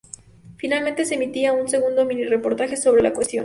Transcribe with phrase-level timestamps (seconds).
[0.57, 3.39] Finalmente, se emitía un segundo mini-reportaje sobre la cuestión.